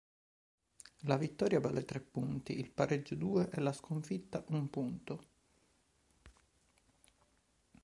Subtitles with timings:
[1.01, 5.19] La vittoria vale tre punti, il pareggio due e la sconfitta un punto.